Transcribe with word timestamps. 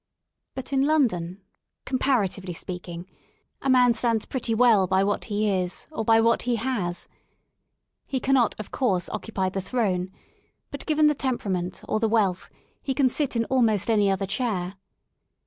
* 0.29 0.55
But 0.55 0.73
in 0.73 0.87
London, 0.87 1.43
comparatively 1.85 2.53
speaking, 2.53 3.05
a 3.61 3.69
man 3.69 3.89
M 3.89 3.93
stands 3.93 4.25
pretty 4.25 4.55
well 4.55 4.87
by 4.87 5.03
what 5.03 5.25
he 5.25 5.47
is 5.47 5.85
or 5.91 6.03
by 6.03 6.19
what 6.19 6.41
he 6.41 6.55
has. 6.55 7.05
/I 7.05 7.07
He 8.07 8.19
cannot, 8.19 8.59
of 8.59 8.71
course, 8.71 9.09
occupy 9.09 9.49
the 9.49 9.61
throne 9.61 10.09
but, 10.71 10.87
given 10.87 11.05
the 11.05 11.13
tj 11.13 11.19
temperament 11.29 11.83
or 11.87 11.99
the 11.99 12.09
wealth 12.09 12.49
he 12.81 12.95
can 12.95 13.09
sit 13.09 13.35
in 13.35 13.45
almost 13.45 13.91
any 13.91 14.05
j* 14.07 14.09
other 14.09 14.25
chair. 14.25 14.73